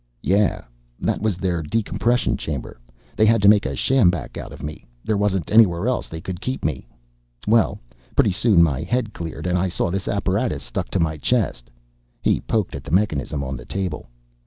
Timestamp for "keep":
6.41-6.65